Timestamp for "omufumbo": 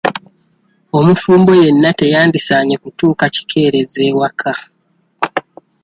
0.97-1.51